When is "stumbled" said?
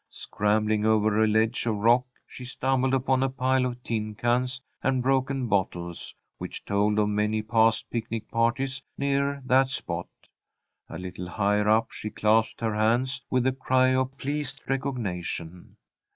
2.43-2.95